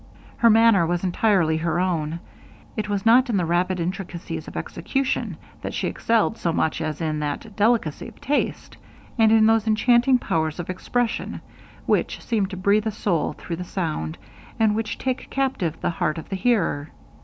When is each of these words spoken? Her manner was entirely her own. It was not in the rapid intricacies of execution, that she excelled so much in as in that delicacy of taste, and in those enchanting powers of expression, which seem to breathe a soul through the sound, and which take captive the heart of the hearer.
Her 0.37 0.49
manner 0.49 0.83
was 0.87 1.03
entirely 1.03 1.57
her 1.57 1.79
own. 1.79 2.21
It 2.75 2.89
was 2.89 3.05
not 3.05 3.29
in 3.29 3.37
the 3.37 3.45
rapid 3.45 3.79
intricacies 3.79 4.47
of 4.47 4.57
execution, 4.57 5.37
that 5.61 5.75
she 5.75 5.87
excelled 5.87 6.39
so 6.39 6.51
much 6.51 6.81
in 6.81 6.87
as 6.87 7.01
in 7.01 7.19
that 7.19 7.55
delicacy 7.55 8.07
of 8.07 8.19
taste, 8.19 8.77
and 9.19 9.31
in 9.31 9.45
those 9.45 9.67
enchanting 9.67 10.17
powers 10.17 10.59
of 10.59 10.71
expression, 10.71 11.39
which 11.85 12.19
seem 12.19 12.47
to 12.47 12.57
breathe 12.57 12.87
a 12.87 12.91
soul 12.91 13.33
through 13.33 13.57
the 13.57 13.63
sound, 13.63 14.17
and 14.59 14.73
which 14.73 14.97
take 14.97 15.29
captive 15.29 15.79
the 15.81 15.91
heart 15.91 16.17
of 16.17 16.29
the 16.29 16.35
hearer. 16.35 16.89